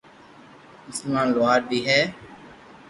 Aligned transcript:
مسمان 0.87 1.27
لوھار 1.33 1.59
بي 1.69 1.79
ھي 1.87 2.01